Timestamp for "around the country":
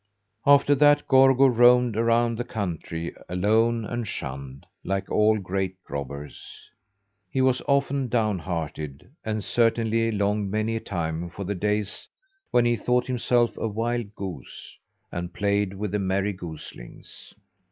1.95-3.13